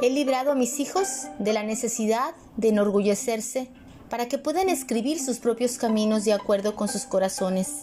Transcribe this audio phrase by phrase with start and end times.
[0.00, 3.66] He librado a mis hijos de la necesidad de enorgullecerse
[4.08, 7.82] para que puedan escribir sus propios caminos de acuerdo con sus corazones,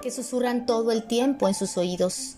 [0.00, 2.36] que susurran todo el tiempo en sus oídos.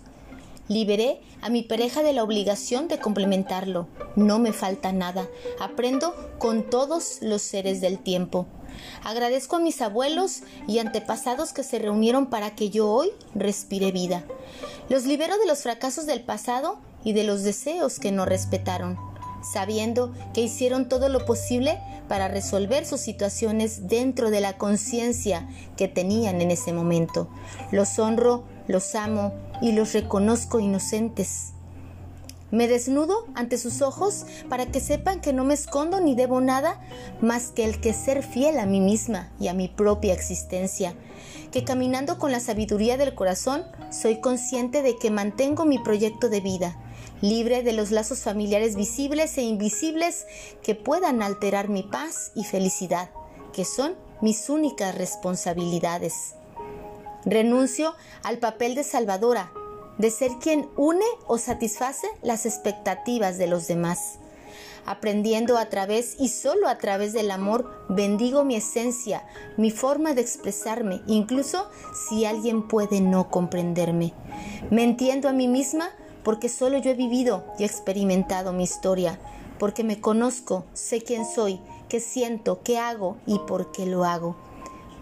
[0.69, 3.89] Liberé a mi pareja de la obligación de complementarlo.
[4.17, 5.29] No me falta nada.
[5.61, 8.47] Aprendo con todos los seres del tiempo.
[9.05, 14.25] Agradezco a mis abuelos y antepasados que se reunieron para que yo hoy respire vida.
[14.89, 19.10] Los libero de los fracasos del pasado y de los deseos que no respetaron
[19.43, 25.89] sabiendo que hicieron todo lo posible para resolver sus situaciones dentro de la conciencia que
[25.89, 27.29] tenían en ese momento.
[27.71, 29.33] Los honro, los amo
[29.63, 31.53] y los reconozco inocentes.
[32.51, 36.81] Me desnudo ante sus ojos para que sepan que no me escondo ni debo nada
[37.21, 40.95] más que el que ser fiel a mí misma y a mi propia existencia,
[41.53, 46.41] que caminando con la sabiduría del corazón soy consciente de que mantengo mi proyecto de
[46.41, 46.77] vida,
[47.21, 50.27] libre de los lazos familiares visibles e invisibles
[50.63, 53.11] que puedan alterar mi paz y felicidad,
[53.53, 56.35] que son mis únicas responsabilidades.
[57.25, 59.53] Renuncio al papel de salvadora,
[59.99, 64.19] de ser quien une o satisface las expectativas de los demás.
[64.87, 69.27] Aprendiendo a través y solo a través del amor, bendigo mi esencia,
[69.59, 71.69] mi forma de expresarme, incluso
[72.09, 74.15] si alguien puede no comprenderme.
[74.71, 75.91] Me entiendo a mí misma
[76.23, 79.19] porque solo yo he vivido y experimentado mi historia,
[79.59, 84.37] porque me conozco, sé quién soy, qué siento, qué hago y por qué lo hago.